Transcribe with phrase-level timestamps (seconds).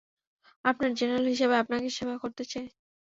[0.65, 2.67] আপনার জেনারেল হিসেবে আপনাকে সেবা করতে চাই!